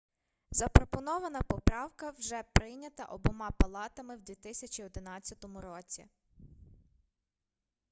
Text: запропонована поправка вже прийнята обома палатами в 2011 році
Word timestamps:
запропонована 0.51 1.43
поправка 1.43 2.11
вже 2.11 2.43
прийнята 2.53 3.05
обома 3.05 3.51
палатами 3.51 4.15
в 4.17 4.21
2011 4.23 5.43
році 5.61 6.05